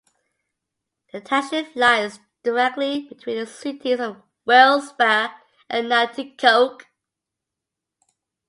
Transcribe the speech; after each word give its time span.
The 1.13 1.21
township 1.21 1.75
lies 1.75 2.21
directly 2.41 3.01
between 3.07 3.37
the 3.37 3.45
cities 3.45 3.99
of 3.99 4.17
Wilkes-Barre 4.45 5.35
and 5.69 5.89
Nanticoke. 5.91 6.85